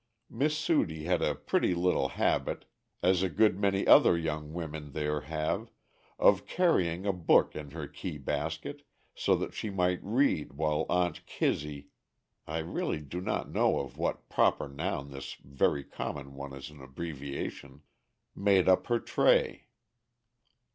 Miss 0.31 0.57
Sudie 0.57 1.03
had 1.03 1.21
a 1.21 1.35
pretty 1.35 1.75
little 1.75 2.07
habit, 2.07 2.65
as 3.03 3.21
a 3.21 3.29
good 3.29 3.59
many 3.59 3.85
other 3.85 4.17
young 4.17 4.51
women 4.51 4.93
there 4.93 5.21
have, 5.21 5.69
of 6.17 6.47
carrying 6.47 7.05
a 7.05 7.13
book 7.13 7.55
in 7.55 7.69
her 7.69 7.87
key 7.87 8.17
basket, 8.17 8.81
so 9.13 9.35
that 9.35 9.53
she 9.53 9.69
might 9.69 9.99
read 10.03 10.53
while 10.53 10.87
aunt 10.89 11.23
Kizzey 11.27 11.89
(I 12.47 12.57
really 12.57 13.01
do 13.01 13.21
not 13.21 13.51
know 13.51 13.77
of 13.79 13.95
what 13.95 14.27
proper 14.27 14.67
noun 14.67 15.11
this 15.11 15.35
very 15.35 15.83
common 15.83 16.33
one 16.33 16.53
is 16.53 16.71
an 16.71 16.81
abbreviation) 16.81 17.83
made 18.35 18.67
up 18.67 18.87
her 18.87 18.99
tray. 18.99 19.67